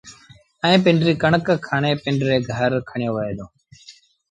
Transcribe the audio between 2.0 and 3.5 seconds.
پنڊري گھر کڻيوهي دو